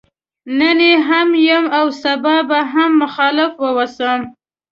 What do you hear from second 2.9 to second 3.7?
مخالف